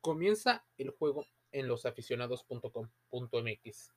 Comienza 0.00 0.64
el 0.78 0.90
juego 0.90 1.26
en 1.52 1.68
losaficionados.com.mx. 1.68 3.92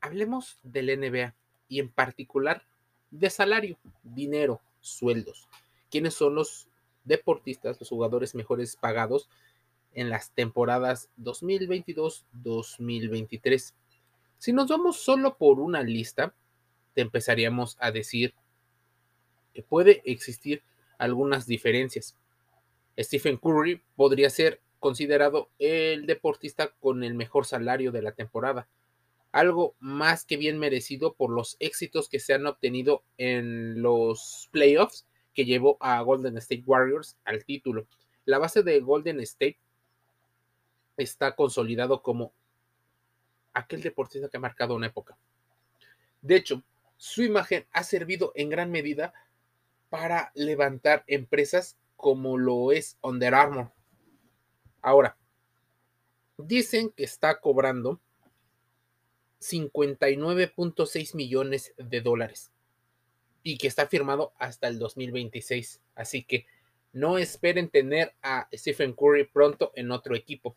Hablemos 0.00 0.58
del 0.62 1.00
NBA 1.00 1.34
y 1.68 1.80
en 1.80 1.90
particular 1.90 2.62
de 3.10 3.30
salario, 3.30 3.78
dinero, 4.02 4.60
sueldos. 4.80 5.48
¿Quiénes 5.90 6.14
son 6.14 6.34
los 6.34 6.68
deportistas, 7.04 7.78
los 7.80 7.88
jugadores 7.88 8.34
mejores 8.34 8.76
pagados 8.76 9.30
en 9.94 10.10
las 10.10 10.32
temporadas 10.32 11.08
2022-2023? 11.18 13.74
Si 14.38 14.52
nos 14.52 14.68
vamos 14.68 15.00
solo 15.00 15.36
por 15.36 15.60
una 15.60 15.82
lista, 15.82 16.34
te 16.94 17.00
empezaríamos 17.00 17.76
a 17.80 17.90
decir 17.90 18.34
que 19.54 19.62
puede 19.62 20.02
existir 20.04 20.62
algunas 20.98 21.46
diferencias. 21.46 22.16
Stephen 22.98 23.36
Curry 23.36 23.82
podría 23.96 24.30
ser 24.30 24.60
considerado 24.78 25.50
el 25.58 26.06
deportista 26.06 26.72
con 26.80 27.04
el 27.04 27.14
mejor 27.14 27.46
salario 27.46 27.92
de 27.92 28.02
la 28.02 28.12
temporada, 28.12 28.68
algo 29.32 29.74
más 29.78 30.24
que 30.24 30.36
bien 30.36 30.58
merecido 30.58 31.14
por 31.14 31.30
los 31.30 31.56
éxitos 31.60 32.08
que 32.08 32.20
se 32.20 32.34
han 32.34 32.46
obtenido 32.46 33.02
en 33.18 33.82
los 33.82 34.48
playoffs 34.52 35.06
que 35.34 35.44
llevó 35.44 35.76
a 35.80 36.00
Golden 36.02 36.38
State 36.38 36.64
Warriors 36.66 37.16
al 37.24 37.44
título. 37.44 37.86
La 38.24 38.38
base 38.38 38.62
de 38.62 38.80
Golden 38.80 39.20
State 39.20 39.58
está 40.96 41.36
consolidado 41.36 42.02
como 42.02 42.32
aquel 43.52 43.82
deportista 43.82 44.28
que 44.28 44.36
ha 44.36 44.40
marcado 44.40 44.74
una 44.74 44.86
época. 44.86 45.16
De 46.22 46.36
hecho, 46.36 46.62
su 46.96 47.22
imagen 47.22 47.66
ha 47.72 47.84
servido 47.84 48.32
en 48.34 48.50
gran 48.50 48.70
medida 48.70 49.12
para 49.88 50.32
levantar 50.34 51.04
empresas 51.06 51.76
como 51.96 52.36
lo 52.36 52.72
es 52.72 52.98
Under 53.02 53.34
Armour. 53.34 53.70
Ahora, 54.82 55.16
dicen 56.36 56.90
que 56.90 57.04
está 57.04 57.40
cobrando 57.40 58.00
59.6 59.40 61.14
millones 61.14 61.74
de 61.76 62.00
dólares 62.00 62.50
y 63.42 63.58
que 63.58 63.68
está 63.68 63.86
firmado 63.86 64.32
hasta 64.38 64.68
el 64.68 64.78
2026. 64.78 65.80
Así 65.94 66.24
que 66.24 66.46
no 66.92 67.18
esperen 67.18 67.68
tener 67.68 68.14
a 68.22 68.48
Stephen 68.52 68.92
Curry 68.92 69.24
pronto 69.24 69.72
en 69.74 69.90
otro 69.90 70.16
equipo. 70.16 70.56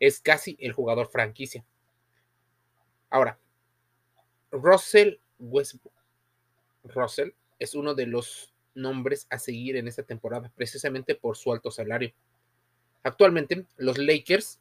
Es 0.00 0.20
casi 0.20 0.56
el 0.60 0.72
jugador 0.72 1.08
franquicia. 1.10 1.64
Ahora, 3.10 3.38
Russell 4.50 5.16
Westbrook. 5.38 5.92
Russell 6.84 7.30
es 7.58 7.74
uno 7.74 7.94
de 7.94 8.06
los 8.06 8.52
nombres 8.74 9.26
a 9.30 9.38
seguir 9.38 9.76
en 9.76 9.86
esta 9.86 10.02
temporada, 10.02 10.50
precisamente 10.56 11.14
por 11.14 11.36
su 11.36 11.52
alto 11.52 11.70
salario. 11.70 12.12
Actualmente, 13.02 13.66
los 13.76 13.98
Lakers 13.98 14.60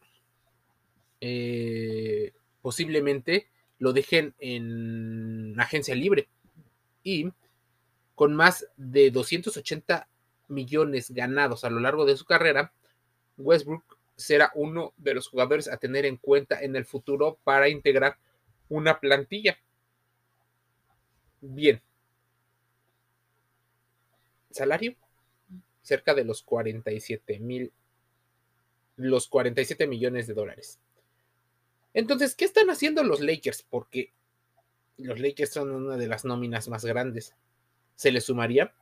eh, 1.19 2.33
posiblemente 2.61 3.47
lo 3.77 3.93
dejen 3.93 4.33
en 4.39 5.59
agencia 5.59 5.95
libre 5.95 6.27
y 7.03 7.31
con 8.15 8.35
más 8.35 8.67
de 8.77 9.09
280 9.11 10.07
millones 10.47 11.11
ganados 11.11 11.63
a 11.63 11.69
lo 11.69 11.79
largo 11.79 12.05
de 12.05 12.17
su 12.17 12.25
carrera, 12.25 12.71
Westbrook 13.37 13.97
será 14.15 14.51
uno 14.53 14.93
de 14.97 15.15
los 15.15 15.27
jugadores 15.27 15.67
a 15.67 15.77
tener 15.77 16.05
en 16.05 16.17
cuenta 16.17 16.61
en 16.61 16.75
el 16.75 16.85
futuro 16.85 17.39
para 17.43 17.69
integrar 17.69 18.17
una 18.69 18.99
plantilla. 18.99 19.57
Bien. 21.41 21.81
Salario 24.51 24.95
cerca 25.81 26.13
de 26.13 26.23
los 26.23 26.43
47 26.43 27.39
mil 27.39 27.71
los 28.95 29.27
47 29.27 29.87
millones 29.87 30.27
de 30.27 30.33
dólares. 30.33 30.79
Entonces, 31.93 32.35
¿qué 32.35 32.45
están 32.45 32.69
haciendo 32.69 33.03
los 33.03 33.19
Lakers? 33.21 33.63
Porque 33.69 34.13
los 34.97 35.19
Lakers 35.19 35.51
son 35.51 35.71
una 35.71 35.97
de 35.97 36.07
las 36.07 36.25
nóminas 36.25 36.69
más 36.69 36.85
grandes. 36.85 37.35
Se 37.95 38.11
le 38.11 38.21
sumaría 38.21 38.73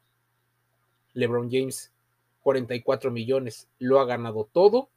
LeBron 1.14 1.50
James, 1.52 1.92
44 2.42 3.12
millones, 3.12 3.68
lo 3.80 4.00
ha 4.00 4.06
ganado 4.06 4.50
todo. 4.52 4.90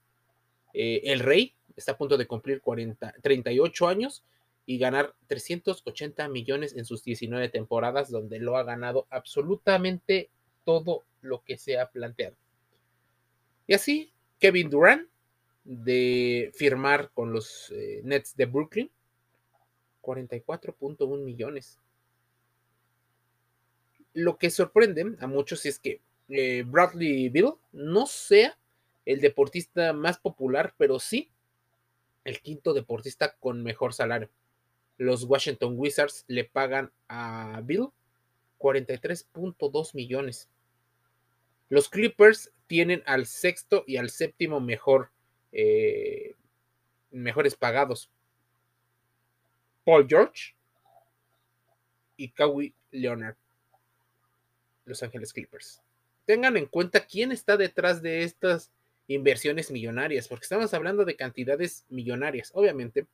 Eh, 0.75 1.03
el 1.05 1.21
Rey 1.21 1.55
está 1.77 1.93
a 1.93 1.99
punto 1.99 2.17
de 2.17 2.27
cumplir 2.27 2.61
40, 2.61 3.15
38 3.23 3.89
años 3.89 4.23
y 4.67 4.79
ganar 4.79 5.15
380 5.27 6.29
millones 6.29 6.77
en 6.77 6.85
sus 6.85 7.03
19 7.03 7.49
temporadas, 7.49 8.11
donde 8.11 8.39
lo 8.39 8.57
ha 8.57 8.63
ganado 8.63 9.07
absolutamente 9.11 10.31
todo 10.65 11.03
lo 11.21 11.43
que 11.43 11.59
se 11.59 11.79
ha 11.79 11.91
planteado. 11.91 12.37
Y 13.67 13.75
así, 13.75 14.13
Kevin 14.43 14.71
Durant 14.71 15.09
de 15.63 16.51
firmar 16.57 17.13
con 17.15 17.33
los 17.33 17.71
eh, 17.71 18.01
Nets 18.03 18.35
de 18.35 18.47
Brooklyn, 18.47 18.91
44.1 20.03 21.19
millones. 21.23 21.79
Lo 24.15 24.39
que 24.39 24.51
sorprende 24.51 25.15
a 25.21 25.29
muchos 25.29 25.65
es 25.65 25.79
que 25.79 26.01
eh, 26.29 26.65
Bradley 26.67 27.29
Bill 27.29 27.53
no 27.71 28.07
sea 28.07 28.59
el 29.07 29.21
deportista 29.21 29.93
más 29.93 30.19
popular, 30.19 30.75
pero 30.77 30.99
sí 30.99 31.31
el 32.25 32.41
quinto 32.41 32.75
deportista 32.75 33.37
con 33.39 33.63
mejor 33.63 33.95
salario. 33.95 34.29
Los 34.99 35.23
Washington 35.23 35.75
Wizards 35.79 36.25
le 36.27 36.43
pagan 36.43 36.91
a 37.07 37.61
Bill 37.63 37.91
43.2 38.59 39.95
millones. 39.95 40.49
Los 41.73 41.89
Clippers 41.89 42.53
tienen 42.67 43.03
al 43.07 43.25
sexto 43.25 43.83
y 43.87 43.97
al 43.97 44.11
séptimo 44.11 44.61
mejor 44.61 45.11
eh, 45.53 46.35
mejores 47.11 47.57
pagados. 47.57 48.11
Paul 49.83 50.07
George 50.07 50.55
y 52.19 52.29
Kawhi 52.29 52.75
Leonard, 52.91 53.37
Los 54.85 55.03
Ángeles 55.03 55.33
Clippers. 55.33 55.81
Tengan 56.27 56.59
en 56.59 56.67
cuenta 56.67 57.07
quién 57.07 57.33
está 57.33 57.57
detrás 57.57 58.03
de 58.03 58.25
estas 58.25 58.71
inversiones 59.09 59.71
millonarias, 59.71 60.29
porque 60.29 60.43
estamos 60.45 60.75
hablando 60.75 61.07
de 61.07 61.17
cantidades 61.17 61.87
millonarias. 61.89 62.51
Obviamente, 62.53 63.07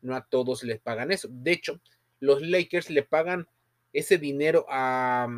no 0.00 0.16
a 0.16 0.24
todos 0.24 0.62
les 0.62 0.80
pagan 0.80 1.12
eso. 1.12 1.28
De 1.30 1.52
hecho, 1.52 1.82
los 2.20 2.40
Lakers 2.40 2.88
le 2.88 3.02
pagan 3.02 3.46
ese 3.92 4.16
dinero 4.16 4.64
a, 4.70 5.28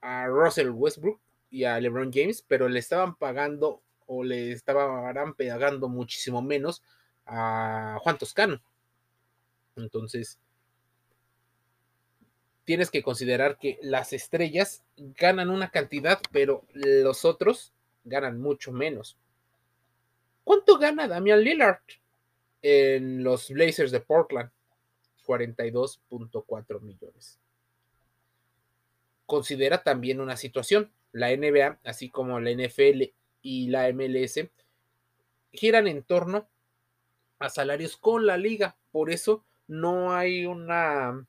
a 0.00 0.26
Russell 0.28 0.70
Westbrook 0.70 1.20
y 1.54 1.64
a 1.64 1.78
LeBron 1.78 2.12
James, 2.12 2.44
pero 2.48 2.68
le 2.68 2.80
estaban 2.80 3.14
pagando 3.14 3.80
o 4.06 4.24
le 4.24 4.50
estaban 4.50 5.34
pegando 5.34 5.88
muchísimo 5.88 6.42
menos 6.42 6.82
a 7.26 7.96
Juan 8.00 8.18
Toscano. 8.18 8.60
Entonces, 9.76 10.40
tienes 12.64 12.90
que 12.90 13.04
considerar 13.04 13.56
que 13.56 13.78
las 13.82 14.12
estrellas 14.12 14.82
ganan 14.96 15.48
una 15.48 15.70
cantidad, 15.70 16.20
pero 16.32 16.64
los 16.72 17.24
otros 17.24 17.72
ganan 18.02 18.40
mucho 18.40 18.72
menos. 18.72 19.16
¿Cuánto 20.42 20.76
gana 20.76 21.06
Damian 21.06 21.40
Lillard 21.40 21.78
en 22.62 23.22
los 23.22 23.48
Blazers 23.50 23.92
de 23.92 24.00
Portland? 24.00 24.50
42.4 25.24 26.80
millones. 26.80 27.38
Considera 29.24 29.82
también 29.84 30.20
una 30.20 30.36
situación. 30.36 30.90
La 31.14 31.34
NBA, 31.34 31.78
así 31.84 32.10
como 32.10 32.40
la 32.40 32.50
NFL 32.50 33.04
y 33.40 33.68
la 33.68 33.90
MLS 33.92 34.50
giran 35.52 35.86
en 35.86 36.02
torno 36.02 36.48
a 37.38 37.48
salarios 37.48 37.96
con 37.96 38.26
la 38.26 38.36
liga. 38.36 38.76
Por 38.90 39.10
eso 39.10 39.44
no 39.68 40.12
hay 40.12 40.44
una 40.44 41.24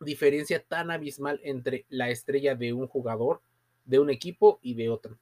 diferencia 0.00 0.62
tan 0.62 0.90
abismal 0.92 1.40
entre 1.42 1.86
la 1.88 2.10
estrella 2.10 2.54
de 2.54 2.72
un 2.72 2.86
jugador, 2.86 3.42
de 3.84 3.98
un 3.98 4.10
equipo 4.10 4.60
y 4.62 4.74
de 4.74 4.88
otro. 4.88 5.18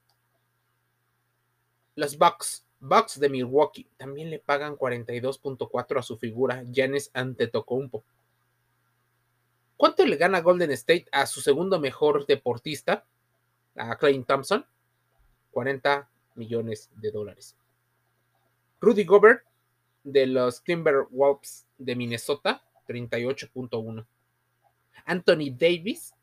Los 1.94 2.18
Bucks, 2.18 2.66
Bucks 2.78 3.18
de 3.18 3.30
Milwaukee, 3.30 3.88
también 3.96 4.28
le 4.28 4.38
pagan 4.38 4.76
42.4 4.76 5.98
a 5.98 6.02
su 6.02 6.18
figura, 6.18 6.62
Giannis 6.64 7.10
Antetokounmpo. 7.14 8.04
¿Cuánto 9.78 10.04
le 10.04 10.16
gana 10.16 10.40
Golden 10.40 10.70
State 10.72 11.06
a 11.10 11.26
su 11.26 11.40
segundo 11.40 11.80
mejor 11.80 12.26
deportista, 12.26 13.06
a 13.76 13.96
Clay 13.96 14.22
Thompson? 14.24 14.64
40 15.50 16.08
millones 16.34 16.90
de 16.96 17.10
dólares. 17.10 17.56
Rudy 18.80 19.04
Gobert 19.04 19.44
de 20.04 20.26
los 20.26 20.62
Timberwolves 20.62 21.66
de 21.78 21.96
Minnesota, 21.96 22.62
38.1. 22.86 24.06
Anthony 25.04 25.50
Davis, 25.56 26.14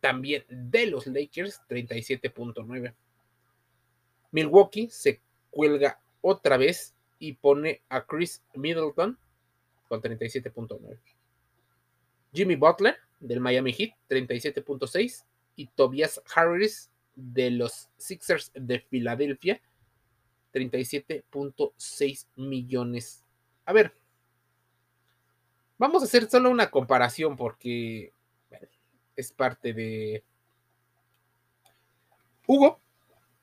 también 0.00 0.44
de 0.48 0.86
los 0.86 1.06
Lakers, 1.06 1.60
37.9. 1.68 2.94
Milwaukee 4.30 4.88
se 4.90 5.20
cuelga 5.50 6.00
otra 6.20 6.56
vez 6.56 6.94
y 7.18 7.32
pone 7.32 7.82
a 7.88 8.04
Chris 8.04 8.42
Middleton 8.54 9.18
con 9.88 10.00
37.9. 10.00 10.98
Jimmy 12.32 12.56
Butler 12.56 12.96
del 13.20 13.40
Miami 13.40 13.72
Heat, 13.72 13.94
37.6. 14.08 15.24
Y 15.58 15.66
Tobias 15.66 16.22
Harris 16.32 16.88
de 17.16 17.50
los 17.50 17.88
Sixers 17.96 18.52
de 18.54 18.78
Filadelfia 18.78 19.60
37.6 20.54 22.26
millones. 22.36 23.24
A 23.64 23.72
ver, 23.72 23.92
vamos 25.76 26.02
a 26.02 26.04
hacer 26.06 26.30
solo 26.30 26.48
una 26.48 26.70
comparación 26.70 27.36
porque 27.36 28.12
es 29.16 29.32
parte 29.32 29.72
de 29.72 30.22
Hugo, 32.46 32.80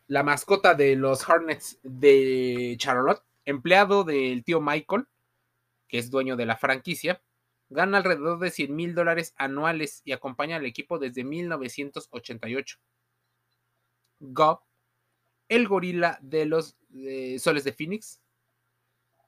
la 0.07 0.23
mascota 0.23 0.73
de 0.73 0.95
los 0.95 1.27
Hornets 1.27 1.79
de 1.83 2.75
Charlotte, 2.77 3.21
empleado 3.44 4.06
del 4.06 4.45
tío 4.45 4.61
Michael, 4.61 5.06
que 5.89 5.97
es 5.97 6.09
dueño 6.09 6.38
de 6.38 6.45
la 6.45 6.56
franquicia, 6.56 7.21
gana 7.69 7.97
alrededor 7.97 8.39
de 8.39 8.51
100 8.51 8.75
mil 8.75 8.95
dólares 8.95 9.33
anuales 9.38 10.01
y 10.06 10.12
acompaña 10.12 10.57
al 10.57 10.65
equipo 10.65 11.00
desde 11.00 11.23
1988. 11.23 12.77
Gob, 14.19 14.62
el 15.50 15.67
gorila 15.67 16.19
de 16.21 16.45
los 16.45 16.77
eh, 16.95 17.38
Soles 17.39 17.63
de 17.63 17.73
Phoenix, 17.73 18.19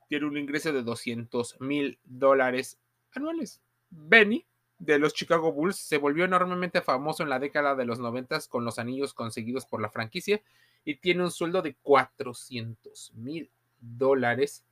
tiene 0.08 0.26
un 0.26 0.38
ingreso 0.38 0.72
de 0.72 0.84
200 0.84 1.60
mil 1.60 2.00
dólares 2.04 2.80
anuales. 3.12 3.62
Benny, 3.90 4.46
de 4.80 5.00
los 5.00 5.14
Chicago 5.14 5.52
Bulls 5.52 5.78
se 5.78 5.98
volvió 5.98 6.26
enormemente 6.26 6.82
famoso 6.82 7.24
en 7.24 7.30
la 7.30 7.40
década 7.40 7.76
de 7.76 7.86
los 7.86 8.00
90 8.00 8.42
con 8.50 8.64
los 8.64 8.80
anillos 8.80 9.14
conseguidos 9.14 9.66
por 9.66 9.82
la 9.82 9.90
franquicia 9.90 10.42
y 10.86 10.96
tiene 10.96 11.24
un 11.24 11.32
sueldo 11.32 11.62
de 11.62 11.76
400 11.76 13.14
mil 13.16 13.52
dólares. 13.80 14.64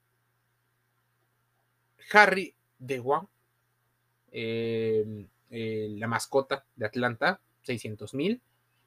Harry 2.13 2.55
DeWan, 2.77 3.27
eh, 4.37 5.27
eh, 5.49 5.87
la 5.97 6.07
mascota 6.07 6.65
de 6.75 6.85
Atlanta, 6.85 7.39
600 7.61 8.13
mil. 8.13 8.41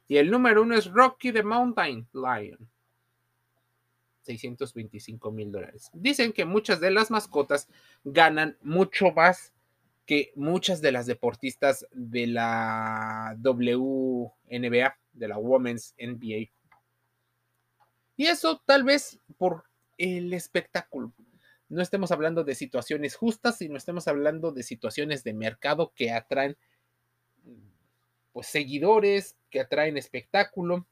Y 0.07 0.17
el 0.17 0.29
número 0.29 0.61
uno 0.61 0.75
es 0.75 0.85
Rocky 0.85 1.31
the 1.31 1.41
Mountain 1.41 2.07
Lion, 2.13 2.69
625 4.21 5.31
mil 5.31 5.51
dólares. 5.51 5.89
Dicen 5.93 6.33
que 6.33 6.45
muchas 6.45 6.79
de 6.79 6.91
las 6.91 7.09
mascotas 7.09 7.67
ganan 8.03 8.57
mucho 8.61 9.11
más 9.11 9.51
que 10.05 10.31
muchas 10.35 10.81
de 10.81 10.91
las 10.91 11.07
deportistas 11.07 11.87
de 11.91 12.27
la 12.27 13.35
WNBA, 13.41 14.97
de 15.13 15.27
la 15.27 15.37
Women's 15.39 15.95
NBA. 15.97 16.51
Y 18.17 18.27
eso 18.27 18.61
tal 18.65 18.83
vez 18.83 19.19
por 19.37 19.63
el 19.97 20.31
espectáculo. 20.33 21.11
No 21.69 21.81
estemos 21.81 22.11
hablando 22.11 22.43
de 22.43 22.55
situaciones 22.55 23.15
justas, 23.15 23.57
sino 23.57 23.77
estemos 23.77 24.07
hablando 24.07 24.51
de 24.51 24.63
situaciones 24.63 25.23
de 25.23 25.33
mercado 25.33 25.93
que 25.95 26.11
atraen 26.11 26.57
pues 28.33 28.47
seguidores, 28.47 29.35
que 29.49 29.61
atraen 29.61 29.97
espectáculo. 29.97 30.85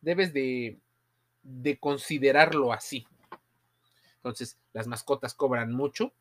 Debes 0.00 0.32
de, 0.32 0.78
de 1.42 1.78
considerarlo 1.78 2.72
así. 2.72 3.06
Entonces, 4.16 4.58
las 4.72 4.86
mascotas 4.86 5.34
cobran 5.34 5.72
mucho, 5.72 6.12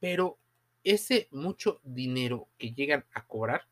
pero 0.00 0.38
ese 0.82 1.28
mucho 1.30 1.80
dinero 1.82 2.48
que 2.58 2.72
llegan 2.72 3.04
a 3.12 3.26
cobrar 3.26 3.66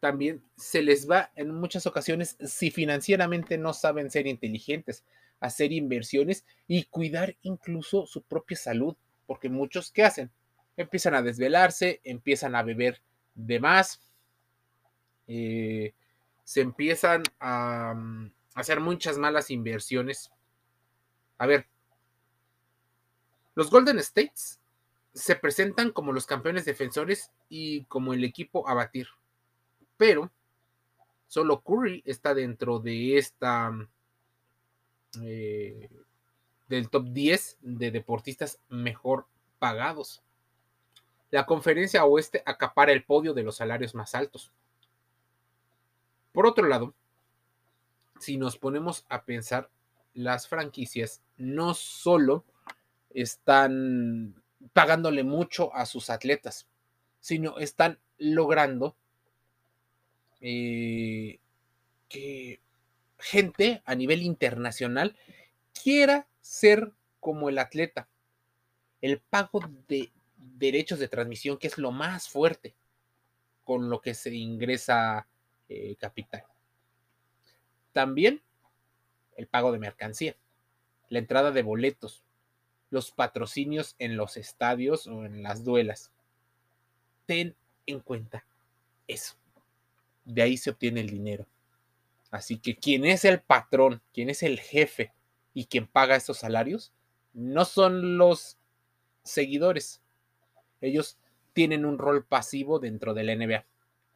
también 0.00 0.42
se 0.56 0.82
les 0.82 1.08
va 1.08 1.30
en 1.36 1.54
muchas 1.54 1.86
ocasiones 1.86 2.36
si 2.40 2.70
financieramente 2.70 3.58
no 3.58 3.74
saben 3.74 4.10
ser 4.10 4.26
inteligentes, 4.26 5.04
hacer 5.40 5.72
inversiones 5.72 6.44
y 6.68 6.84
cuidar 6.84 7.36
incluso 7.42 8.06
su 8.06 8.22
propia 8.22 8.56
salud, 8.56 8.94
porque 9.26 9.48
muchos 9.48 9.90
¿qué 9.90 10.04
hacen? 10.04 10.30
Empiezan 10.76 11.14
a 11.14 11.22
desvelarse, 11.22 12.00
empiezan 12.04 12.54
a 12.54 12.62
beber 12.62 13.02
de 13.34 13.58
más, 13.58 14.00
eh, 15.26 15.94
se 16.44 16.60
empiezan 16.60 17.22
a, 17.38 17.94
mm, 17.96 18.32
a 18.54 18.60
hacer 18.60 18.80
muchas 18.80 19.18
malas 19.18 19.50
inversiones. 19.50 20.30
A 21.38 21.46
ver, 21.46 21.66
los 23.54 23.70
Golden 23.70 23.98
States 23.98 24.60
se 25.12 25.36
presentan 25.36 25.90
como 25.90 26.12
los 26.12 26.26
campeones 26.26 26.64
defensores 26.64 27.30
y 27.48 27.84
como 27.84 28.14
el 28.14 28.24
equipo 28.24 28.68
a 28.68 28.74
batir. 28.74 29.08
Pero 29.96 30.30
solo 31.26 31.60
Curry 31.60 32.02
está 32.06 32.34
dentro 32.34 32.78
de 32.78 33.18
esta 33.18 33.72
eh, 35.22 35.88
del 36.68 36.88
top 36.88 37.06
10 37.08 37.58
de 37.60 37.90
deportistas 37.90 38.60
mejor 38.68 39.26
pagados. 39.58 40.22
La 41.30 41.46
conferencia 41.46 42.04
oeste 42.04 42.42
acapara 42.46 42.92
el 42.92 43.04
podio 43.04 43.34
de 43.34 43.42
los 43.42 43.56
salarios 43.56 43.94
más 43.94 44.14
altos. 44.14 44.52
Por 46.32 46.46
otro 46.46 46.66
lado, 46.66 46.94
si 48.18 48.36
nos 48.36 48.56
ponemos 48.56 49.04
a 49.08 49.24
pensar, 49.24 49.70
las 50.14 50.48
franquicias 50.48 51.22
no 51.36 51.74
solo 51.74 52.44
están 53.10 54.34
pagándole 54.72 55.24
mucho 55.24 55.74
a 55.74 55.86
sus 55.86 56.10
atletas, 56.10 56.66
sino 57.20 57.58
están 57.58 57.98
logrando 58.18 58.94
eh, 60.40 61.38
que 62.08 62.60
gente 63.20 63.82
a 63.84 63.94
nivel 63.94 64.22
internacional 64.22 65.16
quiera 65.82 66.26
ser 66.40 66.92
como 67.20 67.48
el 67.48 67.58
atleta. 67.58 68.08
El 69.00 69.20
pago 69.20 69.60
de 69.88 70.10
derechos 70.36 70.98
de 70.98 71.08
transmisión, 71.08 71.58
que 71.58 71.66
es 71.66 71.78
lo 71.78 71.92
más 71.92 72.28
fuerte 72.28 72.74
con 73.64 73.88
lo 73.88 74.00
que 74.00 74.14
se 74.14 74.34
ingresa 74.34 75.26
eh, 75.68 75.96
capital. 75.96 76.44
También 77.92 78.42
el 79.36 79.46
pago 79.46 79.72
de 79.72 79.78
mercancía, 79.78 80.36
la 81.08 81.18
entrada 81.18 81.50
de 81.50 81.62
boletos, 81.62 82.22
los 82.90 83.10
patrocinios 83.10 83.94
en 83.98 84.16
los 84.16 84.36
estadios 84.36 85.06
o 85.06 85.24
en 85.24 85.42
las 85.42 85.64
duelas. 85.64 86.10
Ten 87.26 87.54
en 87.86 88.00
cuenta 88.00 88.44
eso. 89.06 89.34
De 90.24 90.42
ahí 90.42 90.56
se 90.56 90.70
obtiene 90.70 91.00
el 91.00 91.10
dinero. 91.10 91.46
Así 92.30 92.58
que 92.58 92.76
quien 92.76 93.04
es 93.04 93.24
el 93.24 93.40
patrón, 93.40 94.02
quien 94.12 94.30
es 94.30 94.42
el 94.42 94.60
jefe 94.60 95.12
y 95.52 95.66
quien 95.66 95.86
paga 95.86 96.16
estos 96.16 96.38
salarios, 96.38 96.92
no 97.32 97.64
son 97.64 98.18
los 98.18 98.58
seguidores. 99.22 100.00
Ellos 100.80 101.18
tienen 101.52 101.84
un 101.84 101.98
rol 101.98 102.24
pasivo 102.24 102.78
dentro 102.78 103.14
de 103.14 103.24
la 103.24 103.34
NBA. 103.34 103.66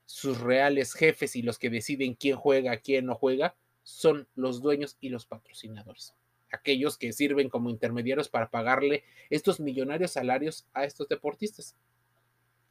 Sus 0.07 0.41
reales 0.41 0.95
jefes 0.95 1.35
y 1.35 1.43
los 1.43 1.59
que 1.59 1.71
deciden 1.71 2.15
quién 2.15 2.37
juega, 2.37 2.77
quién 2.77 3.07
no 3.07 3.15
juega, 3.15 3.57
son 3.83 4.29
los 4.35 4.63
dueños 4.63 4.97
y 5.01 5.09
los 5.09 5.27
patrocinadores 5.27 6.15
aquellos 6.55 6.97
que 6.97 7.13
sirven 7.13 7.51
como 7.51 7.69
intermediarios 7.69 8.29
para 8.29 8.51
pagarle 8.51 9.05
estos 9.29 9.61
millonarios 9.61 10.13
salarios 10.13 10.67
a 10.73 10.85
estos 10.85 11.09
deportistas 11.09 11.77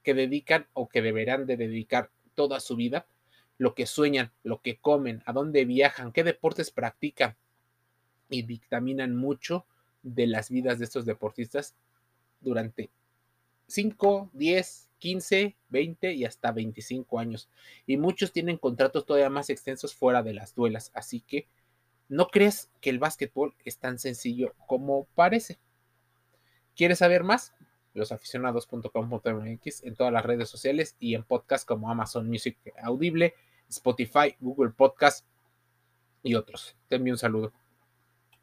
que 0.01 0.13
dedican 0.13 0.67
o 0.73 0.89
que 0.89 1.01
deberán 1.01 1.45
de 1.45 1.57
dedicar 1.57 2.09
toda 2.33 2.59
su 2.59 2.75
vida 2.75 3.05
lo 3.57 3.75
que 3.75 3.85
sueñan, 3.85 4.31
lo 4.43 4.61
que 4.61 4.77
comen, 4.77 5.23
a 5.25 5.33
dónde 5.33 5.65
viajan, 5.65 6.11
qué 6.11 6.23
deportes 6.23 6.71
practican 6.71 7.35
y 8.29 8.43
dictaminan 8.43 9.15
mucho 9.15 9.65
de 10.01 10.27
las 10.27 10.49
vidas 10.49 10.79
de 10.79 10.85
estos 10.85 11.05
deportistas 11.05 11.75
durante 12.41 12.89
5, 13.67 14.31
10, 14.33 14.89
15, 14.99 15.55
20 15.69 16.13
y 16.13 16.25
hasta 16.25 16.51
25 16.51 17.19
años. 17.19 17.49
Y 17.85 17.97
muchos 17.97 18.31
tienen 18.31 18.57
contratos 18.57 19.05
todavía 19.05 19.29
más 19.29 19.49
extensos 19.49 19.95
fuera 19.95 20.23
de 20.23 20.33
las 20.33 20.55
duelas. 20.55 20.91
Así 20.93 21.21
que 21.21 21.47
no 22.09 22.27
crees 22.27 22.69
que 22.81 22.89
el 22.89 22.99
básquetbol 22.99 23.55
es 23.65 23.77
tan 23.77 23.99
sencillo 23.99 24.53
como 24.67 25.05
parece. 25.15 25.57
¿Quieres 26.75 26.99
saber 26.99 27.23
más? 27.23 27.53
losaficionados.com.mx 27.93 29.83
en 29.83 29.95
todas 29.95 30.11
las 30.11 30.25
redes 30.25 30.49
sociales 30.49 30.95
y 30.99 31.15
en 31.15 31.23
podcast 31.23 31.67
como 31.67 31.89
Amazon 31.89 32.27
Music 32.27 32.57
Audible, 32.81 33.33
Spotify, 33.69 34.35
Google 34.39 34.71
Podcast 34.71 35.25
y 36.21 36.35
otros. 36.35 36.75
Te 36.87 36.97
envío 36.97 37.13
un 37.13 37.19
saludo. 37.19 37.53